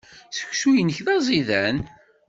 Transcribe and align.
Seksu-nnek 0.37 0.97
d 1.05 1.07
aẓidan. 1.15 1.77